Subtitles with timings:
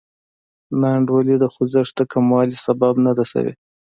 [0.81, 3.53] ناانډولي د خوځښت د کموالي سبب نه ده شوې.